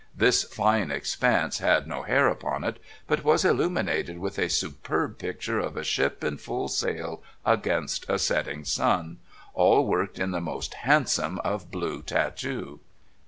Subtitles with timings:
[0.15, 5.59] This fine expanse had no hair upon it, but was illuminated with a superb picture
[5.59, 9.19] of a ship in full sail against a setting sun,
[9.53, 12.79] all worked in the most handsome of blue tatoo.